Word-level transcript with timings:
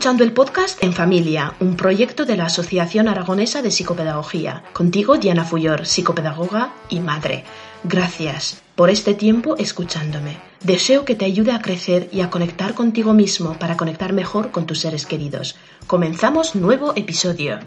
escuchando 0.00 0.24
el 0.24 0.32
podcast 0.32 0.82
En 0.82 0.94
Familia, 0.94 1.52
un 1.60 1.76
proyecto 1.76 2.24
de 2.24 2.34
la 2.34 2.46
Asociación 2.46 3.06
Aragonesa 3.06 3.60
de 3.60 3.70
Psicopedagogía. 3.70 4.64
Contigo, 4.72 5.18
Diana 5.18 5.44
Fuyor, 5.44 5.84
psicopedagoga 5.84 6.72
y 6.88 7.00
madre. 7.00 7.44
Gracias 7.84 8.62
por 8.76 8.88
este 8.88 9.12
tiempo 9.12 9.58
escuchándome. 9.58 10.38
Deseo 10.64 11.04
que 11.04 11.16
te 11.16 11.26
ayude 11.26 11.52
a 11.52 11.60
crecer 11.60 12.08
y 12.12 12.22
a 12.22 12.30
conectar 12.30 12.72
contigo 12.72 13.12
mismo 13.12 13.58
para 13.58 13.76
conectar 13.76 14.14
mejor 14.14 14.52
con 14.52 14.64
tus 14.64 14.80
seres 14.80 15.04
queridos. 15.04 15.56
Comenzamos 15.86 16.54
nuevo 16.54 16.94
episodio. 16.96 17.58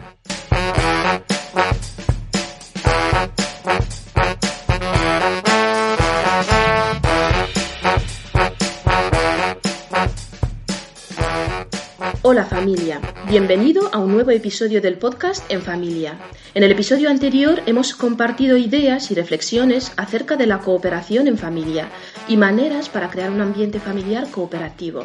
Bienvenido 13.28 13.88
a 13.92 13.98
un 13.98 14.12
nuevo 14.12 14.30
episodio 14.30 14.80
del 14.80 14.98
podcast 14.98 15.44
En 15.50 15.62
Familia. 15.62 16.18
En 16.54 16.62
el 16.62 16.72
episodio 16.72 17.08
anterior 17.08 17.62
hemos 17.66 17.94
compartido 17.94 18.56
ideas 18.56 19.10
y 19.10 19.14
reflexiones 19.14 19.92
acerca 19.96 20.36
de 20.36 20.46
la 20.46 20.58
cooperación 20.58 21.28
en 21.28 21.38
familia 21.38 21.88
y 22.26 22.36
maneras 22.36 22.88
para 22.88 23.10
crear 23.10 23.30
un 23.30 23.40
ambiente 23.40 23.78
familiar 23.78 24.28
cooperativo. 24.30 25.04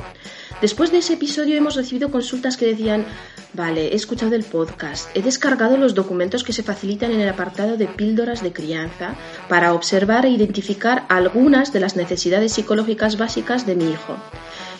Después 0.61 0.91
de 0.91 0.99
ese 0.99 1.13
episodio 1.13 1.57
hemos 1.57 1.75
recibido 1.75 2.09
consultas 2.09 2.57
que 2.57 2.65
decían, 2.65 3.05
vale, 3.53 3.89
he 3.89 3.95
escuchado 3.95 4.35
el 4.35 4.43
podcast, 4.43 5.15
he 5.15 5.21
descargado 5.21 5.77
los 5.77 5.93
documentos 5.93 6.43
que 6.43 6.53
se 6.53 6.63
facilitan 6.63 7.11
en 7.11 7.21
el 7.21 7.29
apartado 7.29 7.77
de 7.77 7.87
píldoras 7.87 8.41
de 8.41 8.51
crianza 8.51 9.15
para 9.47 9.73
observar 9.73 10.25
e 10.25 10.29
identificar 10.29 11.05
algunas 11.09 11.71
de 11.71 11.81
las 11.81 11.95
necesidades 11.95 12.53
psicológicas 12.53 13.17
básicas 13.17 13.65
de 13.65 13.75
mi 13.75 13.91
hijo 13.91 14.17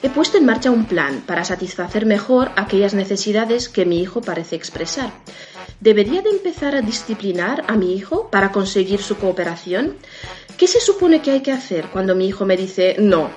he 0.02 0.10
puesto 0.10 0.38
en 0.38 0.46
marcha 0.46 0.72
un 0.72 0.86
plan 0.86 1.22
para 1.26 1.44
satisfacer 1.44 2.06
mejor 2.06 2.52
aquellas 2.56 2.94
necesidades 2.94 3.70
que 3.70 3.86
mi 3.86 4.02
hijo 4.02 4.22
parece 4.22 4.56
expresar. 4.56 5.12
¿Debería 5.80 6.22
de 6.22 6.30
empezar 6.30 6.76
a 6.76 6.82
disciplinar 6.82 7.64
a 7.68 7.76
mi 7.76 7.94
hijo 7.94 8.30
para 8.30 8.52
conseguir 8.52 9.02
su 9.02 9.18
cooperación? 9.18 9.96
¿Qué 10.58 10.68
se 10.68 10.82
supone 10.82 11.22
que 11.22 11.32
hay 11.32 11.42
que 11.42 11.52
hacer 11.52 11.88
cuando 11.88 12.16
mi 12.16 12.28
hijo 12.28 12.46
me 12.46 12.58
dice 12.58 12.96
no? 13.00 13.30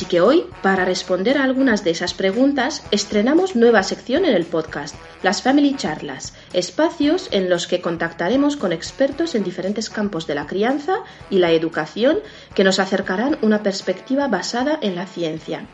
Así 0.00 0.08
que 0.08 0.22
hoy, 0.22 0.46
para 0.62 0.86
responder 0.86 1.36
a 1.36 1.44
algunas 1.44 1.84
de 1.84 1.90
esas 1.90 2.14
preguntas, 2.14 2.82
estrenamos 2.90 3.54
nueva 3.54 3.82
sección 3.82 4.24
en 4.24 4.34
el 4.34 4.46
podcast, 4.46 4.94
las 5.22 5.42
Family 5.42 5.76
Charlas, 5.76 6.32
espacios 6.54 7.28
en 7.32 7.50
los 7.50 7.66
que 7.66 7.82
contactaremos 7.82 8.56
con 8.56 8.72
expertos 8.72 9.34
en 9.34 9.44
diferentes 9.44 9.90
campos 9.90 10.26
de 10.26 10.36
la 10.36 10.46
crianza 10.46 11.00
y 11.28 11.36
la 11.36 11.52
educación 11.52 12.20
que 12.54 12.64
nos 12.64 12.78
acercarán 12.78 13.36
una 13.42 13.62
perspectiva 13.62 14.26
basada 14.26 14.78
en 14.80 14.94
la 14.94 15.04
ciencia. 15.04 15.66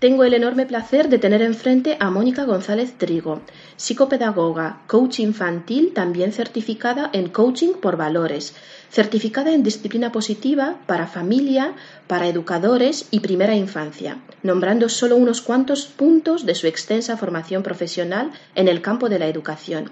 Tengo 0.00 0.24
el 0.24 0.32
enorme 0.32 0.64
placer 0.64 1.10
de 1.10 1.18
tener 1.18 1.42
enfrente 1.42 1.98
a 2.00 2.08
Mónica 2.08 2.44
González 2.44 2.94
Trigo, 2.96 3.42
psicopedagoga, 3.76 4.80
coach 4.86 5.20
infantil, 5.20 5.92
también 5.92 6.32
certificada 6.32 7.10
en 7.12 7.28
coaching 7.28 7.74
por 7.74 7.98
valores, 7.98 8.54
certificada 8.90 9.52
en 9.52 9.62
disciplina 9.62 10.10
positiva 10.10 10.78
para 10.86 11.06
familia, 11.06 11.74
para 12.06 12.28
educadores 12.28 13.08
y 13.10 13.20
primera 13.20 13.54
infancia, 13.54 14.16
nombrando 14.42 14.88
solo 14.88 15.16
unos 15.16 15.42
cuantos 15.42 15.84
puntos 15.84 16.46
de 16.46 16.54
su 16.54 16.66
extensa 16.66 17.18
formación 17.18 17.62
profesional 17.62 18.30
en 18.54 18.68
el 18.68 18.80
campo 18.80 19.10
de 19.10 19.18
la 19.18 19.26
educación. 19.26 19.90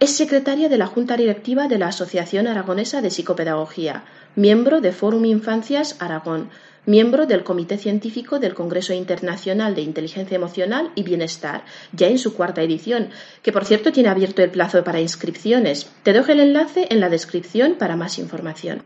Es 0.00 0.10
secretaria 0.10 0.68
de 0.68 0.76
la 0.76 0.88
Junta 0.88 1.16
Directiva 1.16 1.68
de 1.68 1.78
la 1.78 1.86
Asociación 1.86 2.48
Aragonesa 2.48 3.00
de 3.00 3.10
Psicopedagogía, 3.10 4.02
miembro 4.34 4.80
de 4.80 4.90
Fórum 4.90 5.24
Infancias 5.24 5.94
Aragón, 6.00 6.50
miembro 6.86 7.26
del 7.26 7.44
Comité 7.44 7.76
Científico 7.76 8.38
del 8.38 8.54
Congreso 8.54 8.94
Internacional 8.94 9.74
de 9.74 9.82
Inteligencia 9.82 10.36
Emocional 10.36 10.90
y 10.94 11.02
Bienestar, 11.02 11.64
ya 11.92 12.08
en 12.08 12.18
su 12.18 12.34
cuarta 12.34 12.62
edición, 12.62 13.10
que 13.42 13.52
por 13.52 13.64
cierto 13.64 13.92
tiene 13.92 14.08
abierto 14.08 14.42
el 14.42 14.50
plazo 14.50 14.82
para 14.84 15.00
inscripciones. 15.00 15.90
Te 16.02 16.12
dejo 16.12 16.32
el 16.32 16.40
enlace 16.40 16.86
en 16.90 17.00
la 17.00 17.10
descripción 17.10 17.74
para 17.74 17.96
más 17.96 18.18
información. 18.18 18.82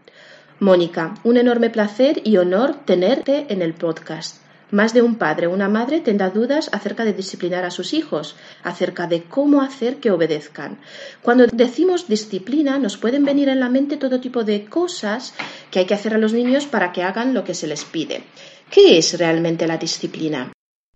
Mónica, 0.58 1.14
un 1.24 1.36
enorme 1.36 1.70
placer 1.70 2.20
y 2.24 2.36
honor 2.36 2.74
tenerte 2.84 3.46
en 3.48 3.62
el 3.62 3.74
podcast. 3.74 4.49
Más 4.70 4.94
de 4.94 5.02
un 5.02 5.16
padre 5.16 5.46
o 5.46 5.52
una 5.52 5.68
madre 5.68 6.00
tendrá 6.00 6.30
dudas 6.30 6.70
acerca 6.72 7.04
de 7.04 7.12
disciplinar 7.12 7.64
a 7.64 7.70
sus 7.70 7.92
hijos, 7.92 8.36
acerca 8.62 9.06
de 9.06 9.24
cómo 9.24 9.62
hacer 9.62 9.96
que 9.96 10.10
obedezcan. 10.10 10.78
Cuando 11.22 11.46
decimos 11.46 12.08
disciplina, 12.08 12.78
nos 12.78 12.96
pueden 12.96 13.24
venir 13.24 13.48
en 13.48 13.60
la 13.60 13.68
mente 13.68 13.96
todo 13.96 14.20
tipo 14.20 14.44
de 14.44 14.64
cosas 14.66 15.34
que 15.70 15.80
hay 15.80 15.86
que 15.86 15.94
hacer 15.94 16.14
a 16.14 16.18
los 16.18 16.32
niños 16.32 16.66
para 16.66 16.92
que 16.92 17.02
hagan 17.02 17.34
lo 17.34 17.44
que 17.44 17.54
se 17.54 17.66
les 17.66 17.84
pide. 17.84 18.22
¿Qué 18.70 18.98
es 18.98 19.18
realmente 19.18 19.66
la 19.66 19.76
disciplina? 19.76 20.52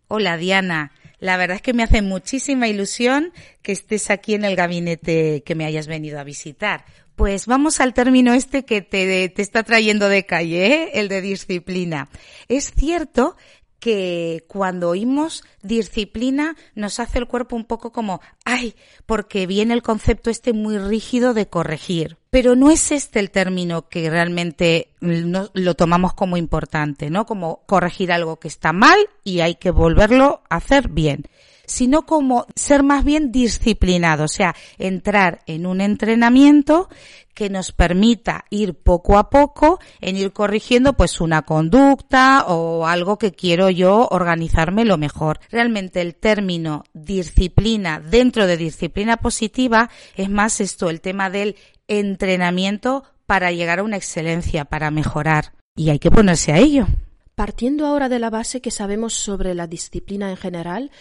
Hola 0.07 0.37
Diana, 0.37 0.93
la 1.19 1.37
verdad 1.37 1.57
es 1.57 1.63
que 1.63 1.73
me 1.73 1.83
hace 1.83 2.03
muchísima 2.03 2.69
ilusión 2.69 3.33
que 3.63 3.73
estés 3.73 4.11
aquí 4.11 4.35
en 4.35 4.45
el 4.45 4.55
gabinete 4.55 5.43
que 5.45 5.55
me 5.55 5.65
hayas 5.65 5.89
venido 5.89 6.21
a 6.21 6.25
visitar. 6.25 6.85
Pues 7.17 7.47
vamos 7.47 7.81
al 7.81 7.95
término 7.95 8.35
este 8.35 8.65
que 8.65 8.83
te, 8.83 9.29
te 9.29 9.43
está 9.43 9.63
trayendo 9.63 10.09
de 10.09 10.27
calle, 10.27 10.67
¿eh? 10.67 10.91
el 10.95 11.09
de 11.09 11.21
disciplina. 11.21 12.09
Es 12.49 12.73
cierto 12.73 13.37
que 13.85 14.47
cuando 14.49 14.89
oímos 14.89 15.45
disciplina 15.61 16.57
nos 16.75 17.01
hace 17.01 17.19
el 17.19 17.27
cuerpo 17.27 17.55
un 17.55 17.67
poco 17.67 17.93
como, 17.93 18.23
ay, 18.47 18.77
porque 19.05 19.47
viene 19.47 19.75
el 19.75 19.83
concepto 19.83 20.31
este 20.31 20.55
muy 20.55 20.79
rígido 20.79 21.35
de 21.35 21.49
corregir. 21.49 22.17
Pero 22.31 22.57
no 22.57 22.71
es 22.71 22.93
este 22.93 23.21
el 23.21 23.31
término 23.31 23.91
que 23.91 24.09
realmente 24.09 24.89
lo 25.01 25.75
tomamos 25.75 26.15
como 26.15 26.39
importante, 26.39 27.11
¿no? 27.11 27.27
Como 27.27 27.61
corregir 27.67 28.11
algo 28.11 28.41
que 28.41 28.49
está 28.49 28.73
mal 28.73 28.99
y 29.23 29.41
hay 29.41 29.57
que 29.57 29.71
volverlo 29.71 30.41
a 30.49 30.57
hacer 30.57 30.89
bien 30.89 31.29
sino 31.67 32.07
como 32.07 32.47
ser 32.55 32.83
más 32.83 33.05
bien 33.05 33.33
disciplinado, 33.33 34.25
o 34.25 34.29
sea, 34.29 34.55
entrar 34.79 35.41
en 35.47 35.67
un 35.67 35.81
entrenamiento 35.81 36.89
que 37.35 37.51
nos 37.51 37.73
permita 37.73 38.45
ir 38.49 38.75
poco 38.75 39.19
a 39.19 39.29
poco 39.29 39.81
en 40.01 40.17
ir 40.17 40.33
corrigiendo 40.33 40.93
pues 40.93 41.21
una 41.21 41.43
conducta 41.43 42.45
o 42.47 42.87
algo 42.87 43.19
que 43.19 43.33
quiero 43.33 43.69
yo 43.71 44.09
organizarme 44.11 44.85
lo 44.85 44.97
mejor. 44.97 45.41
Realmente 45.51 46.01
el 46.01 46.15
término 46.15 46.85
disciplina 46.95 48.01
dentro 48.01 48.47
de 48.47 48.57
disciplina 48.57 49.17
positiva 49.17 49.91
es 50.17 50.31
más 50.31 50.61
esto, 50.61 50.89
el 50.89 51.01
tema 51.01 51.29
del 51.29 51.57
entrenamiento 51.89 53.05
para 53.27 53.53
llegar 53.53 53.81
a 53.81 53.83
una 53.83 53.97
excelencia, 53.97 54.65
para 54.65 54.91
mejorar. 54.91 55.53
Y 55.77 55.91
hay 55.91 55.99
que 55.99 56.11
ponerse 56.11 56.53
a 56.53 56.59
ello. 56.59 56.87
Partiendo 57.35 57.87
ahora 57.87 58.09
de 58.09 58.21
la 58.21 58.31
base 58.31 58.61
que 58.61 58.71
sabemos 58.71 59.13
sobre 59.13 59.55
la 59.55 59.67
disciplina 59.67 60.31
en 60.31 60.37
general, 60.37 60.93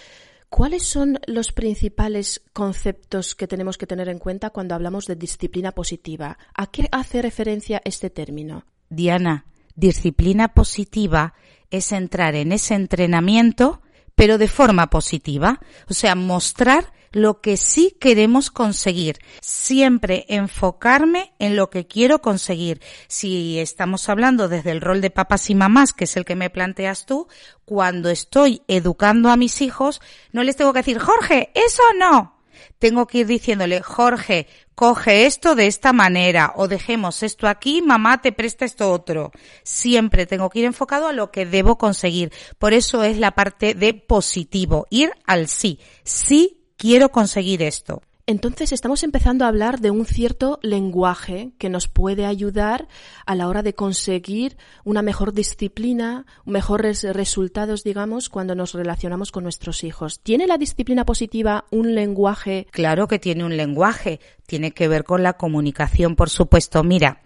¿Cuáles 0.55 0.83
son 0.83 1.19
los 1.25 1.51
principales 1.51 2.43
conceptos 2.53 3.33
que 3.33 3.47
tenemos 3.47 3.79
que 3.79 3.87
tener 3.87 4.07
en 4.07 4.19
cuenta 4.19 4.51
cuando 4.51 4.75
hablamos 4.75 5.07
de 5.07 5.15
disciplina 5.15 5.71
positiva? 5.71 6.37
¿A 6.53 6.67
qué 6.67 6.87
hace 6.91 7.23
referencia 7.23 7.81
este 7.85 8.11
término? 8.11 8.63
Diana, 8.87 9.47
disciplina 9.73 10.53
positiva 10.53 11.33
es 11.71 11.91
entrar 11.91 12.35
en 12.35 12.51
ese 12.51 12.75
entrenamiento, 12.75 13.81
pero 14.15 14.37
de 14.37 14.47
forma 14.47 14.89
positiva. 14.89 15.59
O 15.89 15.93
sea, 15.93 16.15
mostrar 16.15 16.93
lo 17.13 17.41
que 17.41 17.57
sí 17.57 17.95
queremos 17.99 18.51
conseguir. 18.51 19.19
Siempre 19.39 20.25
enfocarme 20.27 21.33
en 21.39 21.55
lo 21.55 21.69
que 21.69 21.87
quiero 21.87 22.21
conseguir. 22.21 22.81
Si 23.07 23.59
estamos 23.59 24.09
hablando 24.09 24.49
desde 24.49 24.71
el 24.71 24.81
rol 24.81 24.99
de 24.99 25.11
papás 25.11 25.49
y 25.49 25.55
mamás, 25.55 25.93
que 25.93 26.03
es 26.03 26.17
el 26.17 26.25
que 26.25 26.35
me 26.35 26.49
planteas 26.49 27.05
tú, 27.05 27.27
cuando 27.65 28.09
estoy 28.09 28.63
educando 28.67 29.29
a 29.29 29.37
mis 29.37 29.61
hijos, 29.61 30.01
no 30.31 30.43
les 30.43 30.55
tengo 30.55 30.73
que 30.73 30.79
decir, 30.79 30.99
Jorge, 30.99 31.51
eso 31.53 31.83
no. 31.97 32.42
Tengo 32.79 33.07
que 33.07 33.19
ir 33.19 33.27
diciéndole, 33.27 33.81
Jorge, 33.81 34.47
coge 34.75 35.25
esto 35.25 35.55
de 35.55 35.67
esta 35.67 35.93
manera 35.93 36.53
o 36.55 36.67
dejemos 36.67 37.23
esto 37.23 37.47
aquí, 37.47 37.81
mamá 37.81 38.21
te 38.21 38.31
presta 38.31 38.65
esto 38.65 38.91
otro. 38.91 39.31
Siempre 39.63 40.25
tengo 40.25 40.49
que 40.49 40.59
ir 40.59 40.65
enfocado 40.65 41.07
a 41.07 41.13
lo 41.13 41.31
que 41.31 41.45
debo 41.45 41.77
conseguir. 41.77 42.31
Por 42.57 42.73
eso 42.73 43.03
es 43.03 43.17
la 43.17 43.31
parte 43.31 43.73
de 43.73 43.93
positivo, 43.93 44.87
ir 44.89 45.11
al 45.25 45.47
sí. 45.47 45.79
Sí 46.03 46.63
quiero 46.77 47.09
conseguir 47.09 47.61
esto. 47.61 48.01
Entonces 48.25 48.71
estamos 48.71 49.03
empezando 49.03 49.43
a 49.43 49.49
hablar 49.49 49.81
de 49.81 49.91
un 49.91 50.05
cierto 50.05 50.57
lenguaje 50.61 51.51
que 51.57 51.67
nos 51.67 51.89
puede 51.89 52.25
ayudar 52.25 52.87
a 53.25 53.35
la 53.35 53.49
hora 53.49 53.63
de 53.63 53.75
conseguir 53.75 54.55
una 54.85 55.01
mejor 55.01 55.33
disciplina, 55.33 56.25
mejores 56.45 57.03
resultados, 57.03 57.83
digamos, 57.83 58.29
cuando 58.29 58.55
nos 58.55 58.75
relacionamos 58.75 59.33
con 59.33 59.43
nuestros 59.43 59.83
hijos. 59.83 60.21
¿Tiene 60.21 60.47
la 60.47 60.57
disciplina 60.57 61.05
positiva 61.05 61.65
un 61.69 61.95
lenguaje? 61.95 62.67
Claro 62.71 63.09
que 63.09 63.19
tiene 63.19 63.43
un 63.43 63.57
lenguaje. 63.57 64.21
Tiene 64.47 64.71
que 64.71 64.87
ver 64.87 65.03
con 65.03 65.21
la 65.21 65.33
comunicación, 65.33 66.15
por 66.15 66.29
supuesto. 66.29 66.81
Mira, 66.81 67.23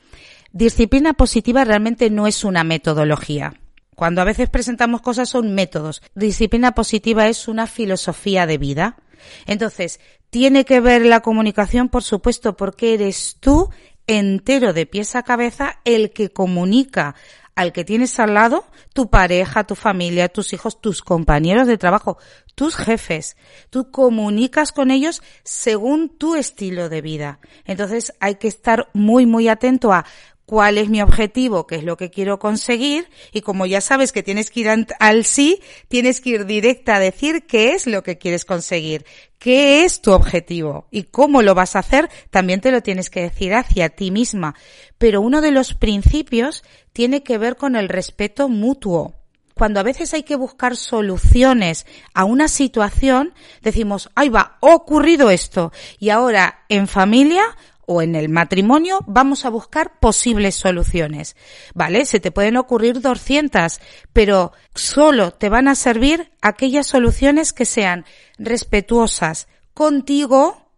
disciplina 0.51 1.13
positiva 1.13 1.63
realmente 1.63 2.09
no 2.09 2.25
es 2.25 2.43
una 2.43 2.63
metodología. 2.63 3.53
Cuando 3.95 4.21
a 4.21 4.25
veces 4.25 4.49
presentamos 4.49 5.01
cosas 5.01 5.29
son 5.29 5.53
métodos. 5.53 6.01
Disciplina 6.15 6.71
positiva 6.71 7.27
es 7.27 7.47
una 7.47 7.67
filosofía 7.67 8.47
de 8.47 8.57
vida 8.57 8.97
entonces, 9.45 9.99
tiene 10.29 10.65
que 10.65 10.79
ver 10.79 11.05
la 11.05 11.21
comunicación, 11.21 11.89
por 11.89 12.03
supuesto, 12.03 12.55
porque 12.57 12.93
eres 12.93 13.37
tú 13.39 13.69
entero 14.07 14.73
de 14.73 14.85
pies 14.85 15.15
a 15.15 15.23
cabeza 15.23 15.79
el 15.83 16.11
que 16.11 16.29
comunica 16.29 17.15
al 17.57 17.73
que 17.73 17.83
tienes 17.83 18.19
al 18.19 18.35
lado, 18.35 18.65
tu 18.93 19.09
pareja, 19.09 19.63
tu 19.63 19.73
familia, 19.73 20.29
tus 20.29 20.53
hijos, 20.53 20.79
tus 20.79 21.01
compañeros 21.01 21.65
de 21.65 21.79
trabajo, 21.79 22.19
tus 22.53 22.75
jefes. 22.75 23.35
Tú 23.71 23.89
comunicas 23.89 24.71
con 24.71 24.91
ellos 24.91 25.23
según 25.43 26.09
tu 26.09 26.35
estilo 26.35 26.87
de 26.87 27.01
vida. 27.01 27.39
Entonces 27.65 28.13
hay 28.19 28.35
que 28.35 28.47
estar 28.47 28.91
muy, 28.93 29.25
muy 29.25 29.47
atento 29.47 29.91
a 29.91 30.05
cuál 30.47 30.77
es 30.77 30.87
mi 30.87 31.01
objetivo, 31.01 31.67
qué 31.67 31.75
es 31.75 31.83
lo 31.83 31.97
que 31.97 32.09
quiero 32.09 32.39
conseguir 32.39 33.09
y 33.33 33.41
como 33.41 33.65
ya 33.65 33.81
sabes 33.81 34.13
que 34.13 34.23
tienes 34.23 34.49
que 34.49 34.61
ir 34.61 34.69
al 34.69 35.25
sí, 35.25 35.61
tienes 35.89 36.21
que 36.21 36.29
ir 36.29 36.45
directa 36.45 36.95
a 36.95 36.99
decir 36.99 37.45
qué 37.45 37.73
es 37.73 37.85
lo 37.85 38.01
que 38.01 38.17
quieres 38.17 38.45
conseguir, 38.45 39.05
qué 39.39 39.83
es 39.83 40.01
tu 40.01 40.13
objetivo 40.13 40.87
y 40.89 41.03
cómo 41.03 41.41
lo 41.41 41.53
vas 41.53 41.75
a 41.75 41.79
hacer, 41.79 42.09
también 42.29 42.61
te 42.61 42.71
lo 42.71 42.81
tienes 42.81 43.09
que 43.09 43.23
decir 43.23 43.53
hacia 43.53 43.89
ti 43.89 44.09
misma. 44.09 44.55
Pero 44.97 45.19
uno 45.19 45.41
de 45.41 45.51
los 45.51 45.73
principios 45.73 46.63
tiene 46.93 47.23
que 47.23 47.37
ver 47.37 47.57
con 47.57 47.75
el 47.75 47.89
respeto 47.89 48.47
mutuo 48.47 49.15
cuando 49.53 49.79
a 49.79 49.83
veces 49.83 50.13
hay 50.13 50.23
que 50.23 50.35
buscar 50.35 50.77
soluciones 50.77 51.87
a 52.13 52.23
una 52.25 52.47
situación, 52.47 53.33
decimos, 53.63 54.09
ay 54.13 54.29
va, 54.29 54.59
ha 54.61 54.75
ocurrido 54.75 55.31
esto. 55.31 55.73
Y 55.97 56.09
ahora 56.09 56.63
en 56.69 56.87
familia 56.87 57.43
o 57.87 58.01
en 58.01 58.15
el 58.15 58.29
matrimonio 58.29 58.99
vamos 59.07 59.45
a 59.45 59.49
buscar 59.49 59.99
posibles 59.99 60.55
soluciones. 60.55 61.35
¿Vale? 61.73 62.05
Se 62.05 62.19
te 62.19 62.31
pueden 62.31 62.57
ocurrir 62.57 63.01
200, 63.01 63.79
pero 64.13 64.51
solo 64.75 65.31
te 65.31 65.49
van 65.49 65.67
a 65.67 65.73
servir 65.73 66.31
aquellas 66.41 66.85
soluciones 66.85 67.53
que 67.53 67.65
sean 67.65 68.05
respetuosas 68.37 69.47
contigo, 69.73 70.69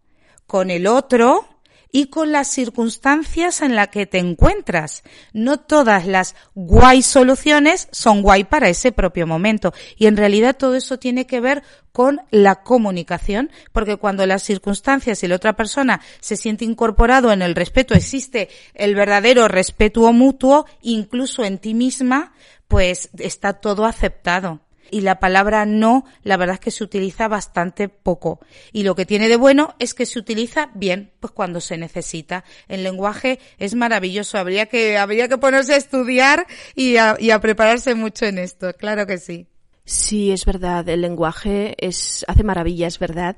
con 0.46 0.70
el 0.70 0.86
otro 0.86 1.49
y 1.92 2.06
con 2.06 2.32
las 2.32 2.48
circunstancias 2.48 3.62
en 3.62 3.76
las 3.76 3.88
que 3.88 4.06
te 4.06 4.18
encuentras. 4.18 5.02
No 5.32 5.58
todas 5.58 6.06
las 6.06 6.34
guay 6.54 7.02
soluciones 7.02 7.88
son 7.90 8.22
guay 8.22 8.44
para 8.44 8.68
ese 8.68 8.92
propio 8.92 9.26
momento. 9.26 9.72
Y 9.96 10.06
en 10.06 10.16
realidad 10.16 10.56
todo 10.56 10.74
eso 10.74 10.98
tiene 10.98 11.26
que 11.26 11.40
ver 11.40 11.62
con 11.92 12.20
la 12.30 12.62
comunicación, 12.62 13.50
porque 13.72 13.96
cuando 13.96 14.24
las 14.24 14.42
circunstancias 14.42 15.22
y 15.22 15.28
la 15.28 15.36
otra 15.36 15.56
persona 15.56 16.00
se 16.20 16.36
siente 16.36 16.64
incorporado 16.64 17.32
en 17.32 17.42
el 17.42 17.54
respeto, 17.54 17.94
existe 17.94 18.48
el 18.74 18.94
verdadero 18.94 19.48
respeto 19.48 20.12
mutuo, 20.12 20.66
incluso 20.82 21.44
en 21.44 21.58
ti 21.58 21.74
misma, 21.74 22.32
pues 22.68 23.10
está 23.18 23.54
todo 23.54 23.84
aceptado 23.86 24.60
y 24.90 25.00
la 25.00 25.20
palabra 25.20 25.66
no, 25.66 26.04
la 26.22 26.36
verdad 26.36 26.54
es 26.54 26.60
que 26.60 26.70
se 26.70 26.84
utiliza 26.84 27.28
bastante 27.28 27.88
poco. 27.88 28.40
Y 28.72 28.82
lo 28.82 28.94
que 28.94 29.06
tiene 29.06 29.28
de 29.28 29.36
bueno 29.36 29.74
es 29.78 29.94
que 29.94 30.06
se 30.06 30.18
utiliza 30.18 30.70
bien, 30.74 31.12
pues 31.20 31.32
cuando 31.32 31.60
se 31.60 31.76
necesita. 31.76 32.44
El 32.68 32.82
lenguaje 32.82 33.38
es 33.58 33.74
maravilloso. 33.74 34.38
Habría 34.38 34.66
que, 34.66 34.98
habría 34.98 35.28
que 35.28 35.38
ponerse 35.38 35.74
a 35.74 35.76
estudiar 35.76 36.46
y 36.74 36.96
a, 36.96 37.16
prepararse 37.40 37.94
mucho 37.94 38.26
en 38.26 38.38
esto. 38.38 38.72
Claro 38.74 39.06
que 39.06 39.18
sí. 39.18 39.46
Sí, 39.84 40.30
es 40.30 40.44
verdad. 40.44 40.88
El 40.88 41.00
lenguaje 41.00 41.74
es, 41.78 42.24
hace 42.28 42.44
maravillas, 42.44 42.98
¿verdad? 42.98 43.36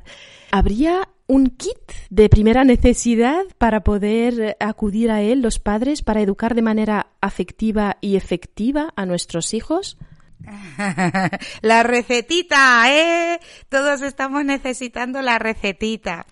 ¿Habría 0.51 1.09
un 1.27 1.47
kit 1.47 1.93
de 2.11 2.29
primera 2.29 2.65
necesidad 2.65 3.43
para 3.57 3.85
poder 3.85 4.57
acudir 4.61 5.11
a 5.11 5.23
él 5.23 5.41
los 5.41 5.59
padres 5.59 6.03
para 6.03 6.21
educar 6.21 6.55
de 6.55 6.63
manera 6.63 7.13
afectiva 7.21 7.97
y 8.01 8.17
efectiva 8.17 8.93
a 8.97 9.07
nuestros 9.07 9.55
hijos? 9.55 9.97
la 11.63 11.83
recetita, 11.83 12.85
¿eh? 12.93 13.41
Todos 13.69 14.03
estamos 14.03 14.45
necesitando 14.45 15.23
la 15.23 15.39
recetita. 15.39 16.27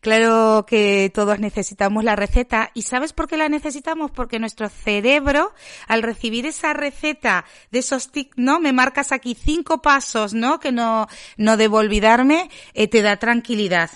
Claro 0.00 0.66
que 0.66 1.12
todos 1.14 1.38
necesitamos 1.38 2.02
la 2.02 2.16
receta. 2.16 2.70
¿Y 2.74 2.82
sabes 2.82 3.12
por 3.12 3.28
qué 3.28 3.36
la 3.36 3.48
necesitamos? 3.48 4.10
Porque 4.10 4.40
nuestro 4.40 4.68
cerebro, 4.68 5.54
al 5.86 6.02
recibir 6.02 6.44
esa 6.46 6.72
receta 6.72 7.44
de 7.70 7.78
esos 7.78 8.10
tic, 8.10 8.32
¿no? 8.36 8.58
Me 8.58 8.72
marcas 8.72 9.12
aquí 9.12 9.36
cinco 9.40 9.80
pasos, 9.80 10.34
¿no? 10.34 10.58
Que 10.58 10.72
no, 10.72 11.06
no 11.36 11.56
debo 11.56 11.78
olvidarme, 11.78 12.50
eh, 12.74 12.88
te 12.88 13.02
da 13.02 13.16
tranquilidad. 13.18 13.90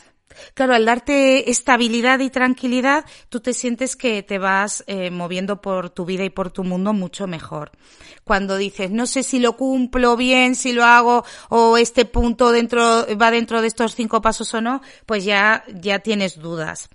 Claro, 0.54 0.74
al 0.74 0.84
darte 0.84 1.50
estabilidad 1.50 2.20
y 2.20 2.30
tranquilidad, 2.30 3.04
tú 3.28 3.40
te 3.40 3.52
sientes 3.52 3.96
que 3.96 4.22
te 4.22 4.38
vas 4.38 4.84
eh, 4.86 5.10
moviendo 5.10 5.60
por 5.60 5.90
tu 5.90 6.04
vida 6.04 6.24
y 6.24 6.30
por 6.30 6.50
tu 6.50 6.64
mundo 6.64 6.92
mucho 6.92 7.26
mejor. 7.26 7.72
Cuando 8.24 8.56
dices, 8.56 8.90
no 8.90 9.06
sé 9.06 9.22
si 9.22 9.38
lo 9.38 9.56
cumplo 9.56 10.16
bien, 10.16 10.56
si 10.56 10.72
lo 10.72 10.84
hago, 10.84 11.24
o 11.48 11.76
este 11.76 12.04
punto 12.04 12.50
dentro, 12.50 13.06
va 13.20 13.30
dentro 13.30 13.60
de 13.60 13.68
estos 13.68 13.94
cinco 13.94 14.20
pasos 14.20 14.52
o 14.54 14.60
no, 14.60 14.80
pues 15.06 15.24
ya, 15.24 15.64
ya 15.72 16.00
tienes 16.00 16.38
dudas. 16.38 16.88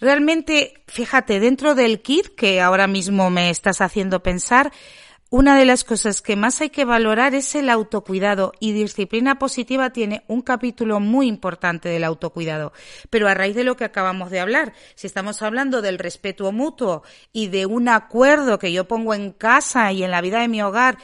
Realmente, 0.00 0.82
fíjate, 0.86 1.40
dentro 1.40 1.74
del 1.74 2.02
kit 2.02 2.34
que 2.34 2.60
ahora 2.60 2.86
mismo 2.86 3.30
me 3.30 3.50
estás 3.50 3.80
haciendo 3.80 4.22
pensar, 4.22 4.72
una 5.36 5.58
de 5.58 5.64
las 5.64 5.82
cosas 5.82 6.22
que 6.22 6.36
más 6.36 6.60
hay 6.60 6.70
que 6.70 6.84
valorar 6.84 7.34
es 7.34 7.56
el 7.56 7.68
autocuidado 7.68 8.52
y 8.60 8.70
disciplina 8.70 9.36
positiva 9.36 9.90
tiene 9.90 10.22
un 10.28 10.42
capítulo 10.42 11.00
muy 11.00 11.26
importante 11.26 11.88
del 11.88 12.04
autocuidado. 12.04 12.72
Pero 13.10 13.26
a 13.26 13.34
raíz 13.34 13.56
de 13.56 13.64
lo 13.64 13.76
que 13.76 13.82
acabamos 13.82 14.30
de 14.30 14.38
hablar, 14.38 14.74
si 14.94 15.08
estamos 15.08 15.42
hablando 15.42 15.82
del 15.82 15.98
respeto 15.98 16.52
mutuo 16.52 17.02
y 17.32 17.48
de 17.48 17.66
un 17.66 17.88
acuerdo 17.88 18.60
que 18.60 18.72
yo 18.72 18.86
pongo 18.86 19.12
en 19.12 19.32
casa 19.32 19.90
y 19.90 20.04
en 20.04 20.12
la 20.12 20.20
vida 20.20 20.40
de 20.40 20.46
mi 20.46 20.62
hogar, 20.62 20.98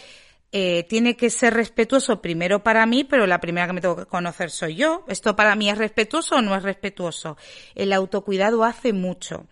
eh, 0.52 0.84
tiene 0.88 1.16
que 1.16 1.28
ser 1.30 1.54
respetuoso 1.54 2.22
primero 2.22 2.62
para 2.62 2.86
mí, 2.86 3.02
pero 3.02 3.26
la 3.26 3.40
primera 3.40 3.66
que 3.66 3.72
me 3.72 3.80
tengo 3.80 3.96
que 3.96 4.06
conocer 4.06 4.50
soy 4.50 4.76
yo. 4.76 5.04
¿Esto 5.08 5.34
para 5.34 5.56
mí 5.56 5.70
es 5.70 5.78
respetuoso 5.78 6.36
o 6.36 6.40
no 6.40 6.54
es 6.54 6.62
respetuoso? 6.62 7.36
El 7.74 7.92
autocuidado 7.92 8.62
hace 8.62 8.92
mucho. 8.92 9.46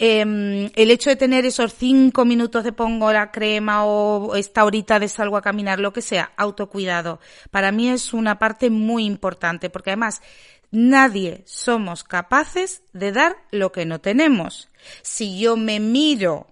Em, 0.00 0.70
el 0.76 0.92
hecho 0.92 1.10
de 1.10 1.16
tener 1.16 1.44
esos 1.44 1.74
cinco 1.74 2.24
minutos 2.24 2.62
de 2.62 2.72
pongo 2.72 3.12
la 3.12 3.32
crema 3.32 3.84
o 3.84 4.36
esta 4.36 4.64
horita 4.64 5.00
de 5.00 5.08
salgo 5.08 5.36
a 5.36 5.42
caminar, 5.42 5.80
lo 5.80 5.92
que 5.92 6.02
sea, 6.02 6.32
autocuidado, 6.36 7.18
para 7.50 7.72
mí 7.72 7.88
es 7.88 8.12
una 8.12 8.38
parte 8.38 8.70
muy 8.70 9.04
importante 9.04 9.70
porque 9.70 9.90
además 9.90 10.22
nadie 10.70 11.42
somos 11.46 12.04
capaces 12.04 12.82
de 12.92 13.10
dar 13.10 13.36
lo 13.50 13.72
que 13.72 13.86
no 13.86 14.00
tenemos. 14.00 14.70
Si 15.02 15.40
yo 15.40 15.56
me 15.56 15.80
miro, 15.80 16.46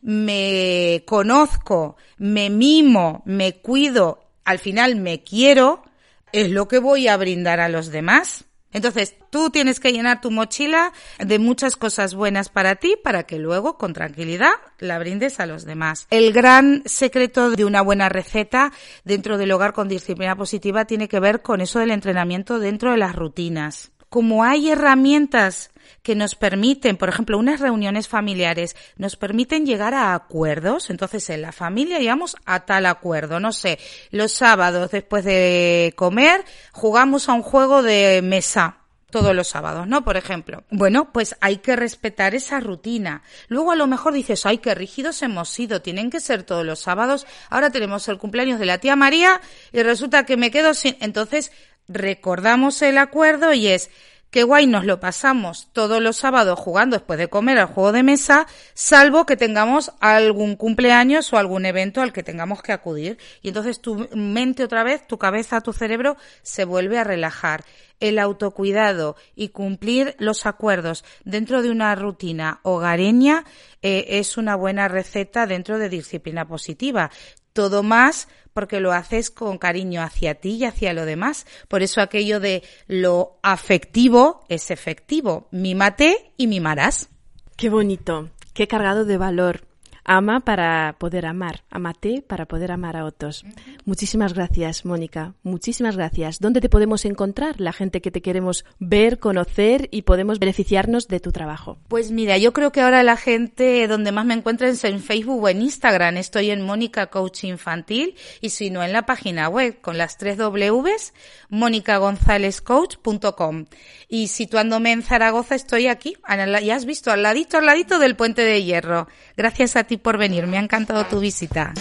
me 0.00 1.02
conozco, 1.04 1.96
me 2.18 2.48
mimo, 2.48 3.22
me 3.24 3.56
cuido, 3.56 4.24
al 4.44 4.60
final 4.60 4.94
me 4.94 5.24
quiero, 5.24 5.82
es 6.30 6.50
lo 6.50 6.68
que 6.68 6.78
voy 6.78 7.08
a 7.08 7.16
brindar 7.16 7.58
a 7.58 7.68
los 7.68 7.90
demás. 7.90 8.44
Entonces, 8.74 9.14
tú 9.30 9.48
tienes 9.48 9.80
que 9.80 9.92
llenar 9.92 10.20
tu 10.20 10.30
mochila 10.30 10.92
de 11.18 11.38
muchas 11.38 11.76
cosas 11.76 12.14
buenas 12.14 12.50
para 12.50 12.74
ti 12.74 12.96
para 13.02 13.22
que 13.22 13.38
luego, 13.38 13.78
con 13.78 13.94
tranquilidad, 13.94 14.52
la 14.78 14.98
brindes 14.98 15.40
a 15.40 15.46
los 15.46 15.64
demás. 15.64 16.06
El 16.10 16.32
gran 16.34 16.82
secreto 16.84 17.50
de 17.50 17.64
una 17.64 17.80
buena 17.80 18.10
receta 18.10 18.72
dentro 19.04 19.38
del 19.38 19.52
hogar 19.52 19.72
con 19.72 19.88
disciplina 19.88 20.36
positiva 20.36 20.84
tiene 20.84 21.08
que 21.08 21.20
ver 21.20 21.40
con 21.40 21.62
eso 21.62 21.78
del 21.78 21.92
entrenamiento 21.92 22.58
dentro 22.58 22.90
de 22.90 22.98
las 22.98 23.14
rutinas. 23.14 23.93
Como 24.14 24.44
hay 24.44 24.70
herramientas 24.70 25.72
que 26.04 26.14
nos 26.14 26.36
permiten, 26.36 26.96
por 26.96 27.08
ejemplo, 27.08 27.36
unas 27.36 27.58
reuniones 27.58 28.06
familiares, 28.06 28.76
nos 28.96 29.16
permiten 29.16 29.66
llegar 29.66 29.92
a 29.92 30.14
acuerdos. 30.14 30.88
Entonces, 30.88 31.28
en 31.30 31.42
la 31.42 31.50
familia 31.50 31.98
llegamos 31.98 32.36
a 32.44 32.64
tal 32.64 32.86
acuerdo. 32.86 33.40
No 33.40 33.50
sé, 33.50 33.80
los 34.12 34.30
sábados 34.30 34.92
después 34.92 35.24
de 35.24 35.94
comer 35.96 36.44
jugamos 36.70 37.28
a 37.28 37.32
un 37.32 37.42
juego 37.42 37.82
de 37.82 38.20
mesa 38.22 38.76
todos 39.10 39.34
los 39.34 39.48
sábados, 39.48 39.88
¿no? 39.88 40.04
Por 40.04 40.16
ejemplo. 40.16 40.62
Bueno, 40.70 41.12
pues 41.12 41.36
hay 41.40 41.58
que 41.58 41.74
respetar 41.74 42.36
esa 42.36 42.60
rutina. 42.60 43.22
Luego 43.48 43.72
a 43.72 43.76
lo 43.76 43.88
mejor 43.88 44.12
dices, 44.12 44.46
ay, 44.46 44.58
qué 44.58 44.76
rígidos 44.76 45.22
hemos 45.22 45.48
sido, 45.48 45.82
tienen 45.82 46.10
que 46.10 46.20
ser 46.20 46.42
todos 46.44 46.64
los 46.64 46.80
sábados. 46.80 47.26
Ahora 47.50 47.70
tenemos 47.70 48.08
el 48.08 48.18
cumpleaños 48.18 48.58
de 48.60 48.66
la 48.66 48.78
tía 48.78 48.94
María 48.94 49.40
y 49.72 49.82
resulta 49.82 50.24
que 50.24 50.36
me 50.36 50.50
quedo 50.50 50.74
sin... 50.74 50.96
Entonces, 51.00 51.52
recordamos 51.88 52.82
el 52.82 52.98
acuerdo 52.98 53.52
y 53.52 53.68
es, 53.68 53.90
Qué 54.34 54.42
guay 54.42 54.66
nos 54.66 54.84
lo 54.84 54.98
pasamos 54.98 55.68
todos 55.72 56.02
los 56.02 56.16
sábados 56.16 56.58
jugando 56.58 56.96
después 56.96 57.20
de 57.20 57.28
comer 57.28 57.56
al 57.56 57.68
juego 57.68 57.92
de 57.92 58.02
mesa, 58.02 58.48
salvo 58.74 59.26
que 59.26 59.36
tengamos 59.36 59.92
algún 60.00 60.56
cumpleaños 60.56 61.32
o 61.32 61.38
algún 61.38 61.66
evento 61.66 62.00
al 62.00 62.12
que 62.12 62.24
tengamos 62.24 62.60
que 62.60 62.72
acudir. 62.72 63.16
Y 63.42 63.48
entonces 63.50 63.80
tu 63.80 64.08
mente 64.12 64.64
otra 64.64 64.82
vez, 64.82 65.06
tu 65.06 65.18
cabeza, 65.18 65.60
tu 65.60 65.72
cerebro 65.72 66.16
se 66.42 66.64
vuelve 66.64 66.98
a 66.98 67.04
relajar. 67.04 67.64
El 68.00 68.18
autocuidado 68.18 69.14
y 69.36 69.50
cumplir 69.50 70.16
los 70.18 70.46
acuerdos 70.46 71.04
dentro 71.24 71.62
de 71.62 71.70
una 71.70 71.94
rutina 71.94 72.58
hogareña 72.64 73.44
eh, 73.82 74.18
es 74.18 74.36
una 74.36 74.56
buena 74.56 74.88
receta 74.88 75.46
dentro 75.46 75.78
de 75.78 75.88
disciplina 75.88 76.44
positiva. 76.48 77.12
Todo 77.54 77.82
más 77.82 78.28
porque 78.52 78.80
lo 78.80 78.92
haces 78.92 79.30
con 79.30 79.58
cariño 79.58 80.02
hacia 80.02 80.34
ti 80.34 80.56
y 80.56 80.64
hacia 80.64 80.92
lo 80.92 81.06
demás. 81.06 81.46
Por 81.68 81.82
eso 81.82 82.00
aquello 82.00 82.40
de 82.40 82.62
lo 82.86 83.38
afectivo 83.42 84.44
es 84.48 84.70
efectivo. 84.70 85.48
Mímate 85.50 86.32
y 86.36 86.46
mimarás. 86.46 87.08
Qué 87.56 87.70
bonito, 87.70 88.30
qué 88.52 88.68
cargado 88.68 89.04
de 89.04 89.16
valor. 89.16 89.66
Ama 90.04 90.40
para 90.40 90.96
poder 90.98 91.26
amar, 91.26 91.62
amate 91.70 92.22
para 92.26 92.46
poder 92.46 92.72
amar 92.72 92.96
a 92.96 93.04
otros. 93.04 93.44
Muchísimas 93.84 94.32
gracias, 94.34 94.84
Mónica, 94.84 95.34
muchísimas 95.42 95.96
gracias. 95.96 96.40
¿Dónde 96.40 96.60
te 96.60 96.68
podemos 96.68 97.04
encontrar 97.04 97.60
la 97.60 97.72
gente 97.72 98.00
que 98.00 98.10
te 98.10 98.22
queremos 98.22 98.64
ver, 98.78 99.18
conocer 99.18 99.88
y 99.90 100.02
podemos 100.02 100.38
beneficiarnos 100.38 101.08
de 101.08 101.18
tu 101.20 101.32
trabajo? 101.32 101.78
Pues 101.88 102.10
mira, 102.10 102.36
yo 102.38 102.52
creo 102.52 102.72
que 102.72 102.82
ahora 102.82 103.02
la 103.02 103.16
gente 103.16 103.86
donde 103.88 104.12
más 104.12 104.26
me 104.26 104.34
encuentra 104.34 104.68
es 104.68 104.84
en 104.84 105.00
Facebook 105.00 105.42
o 105.42 105.48
en 105.48 105.62
Instagram. 105.62 106.18
Estoy 106.18 106.50
en 106.50 106.62
Mónica 106.62 107.06
Coach 107.06 107.44
Infantil 107.44 108.14
y 108.40 108.50
si 108.50 108.70
no 108.70 108.82
en 108.82 108.92
la 108.92 109.06
página 109.06 109.48
web 109.48 109.80
con 109.80 109.96
las 109.98 110.18
tres 110.18 110.36
Ws, 110.36 111.12
monicagonzalezcoach.com. 111.48 113.64
Y 114.08 114.28
situándome 114.28 114.92
en 114.92 115.02
Zaragoza 115.02 115.54
estoy 115.54 115.86
aquí, 115.86 116.16
ya 116.62 116.76
has 116.76 116.84
visto, 116.84 117.10
al 117.10 117.22
ladito, 117.22 117.58
al 117.58 117.66
ladito 117.66 117.98
del 117.98 118.16
puente 118.16 118.42
de 118.42 118.62
hierro. 118.62 119.08
Gracias 119.36 119.76
a 119.76 119.84
ti 119.84 119.93
por 119.96 120.18
venir, 120.18 120.46
me 120.46 120.58
ha 120.58 120.60
encantado 120.60 121.04
tu 121.06 121.20
visita. 121.20 121.72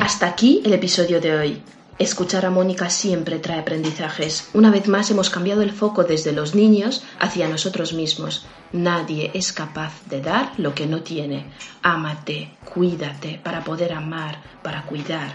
Hasta 0.00 0.26
aquí 0.26 0.62
el 0.64 0.72
episodio 0.72 1.20
de 1.20 1.36
hoy. 1.36 1.62
Escuchar 1.98 2.46
a 2.46 2.50
Mónica 2.50 2.90
siempre 2.90 3.40
trae 3.40 3.58
aprendizajes. 3.58 4.50
Una 4.54 4.70
vez 4.70 4.86
más 4.86 5.10
hemos 5.10 5.30
cambiado 5.30 5.62
el 5.62 5.72
foco 5.72 6.04
desde 6.04 6.32
los 6.32 6.54
niños 6.54 7.04
hacia 7.18 7.48
nosotros 7.48 7.92
mismos. 7.92 8.46
Nadie 8.72 9.32
es 9.34 9.52
capaz 9.52 9.92
de 10.06 10.20
dar 10.20 10.52
lo 10.58 10.74
que 10.74 10.86
no 10.86 11.02
tiene. 11.02 11.46
Ámate, 11.82 12.52
cuídate 12.72 13.40
para 13.42 13.64
poder 13.64 13.92
amar, 13.92 14.40
para 14.62 14.82
cuidar. 14.84 15.32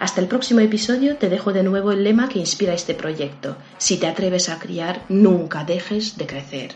Hasta 0.00 0.20
el 0.20 0.26
próximo 0.26 0.58
episodio 0.58 1.16
te 1.16 1.28
dejo 1.28 1.52
de 1.52 1.62
nuevo 1.62 1.92
el 1.92 2.02
lema 2.02 2.28
que 2.28 2.40
inspira 2.40 2.74
este 2.74 2.94
proyecto. 2.94 3.56
Si 3.78 3.98
te 3.98 4.08
atreves 4.08 4.48
a 4.48 4.58
criar, 4.58 5.04
nunca 5.08 5.62
dejes 5.62 6.18
de 6.18 6.26
crecer. 6.26 6.74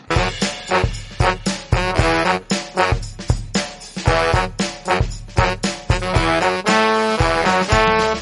Bye. 0.69 1.06